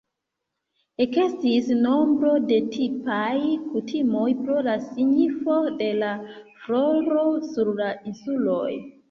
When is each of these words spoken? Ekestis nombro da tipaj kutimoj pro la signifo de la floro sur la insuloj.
Ekestis 1.03 1.67
nombro 1.81 2.31
da 2.51 2.57
tipaj 2.75 3.35
kutimoj 3.75 4.25
pro 4.41 4.57
la 4.69 4.75
signifo 4.87 5.59
de 5.83 5.91
la 6.01 6.11
floro 6.65 7.29
sur 7.53 7.73
la 7.85 7.93
insuloj. 8.09 8.67